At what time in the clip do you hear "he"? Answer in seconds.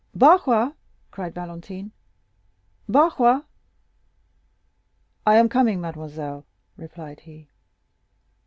7.19-7.49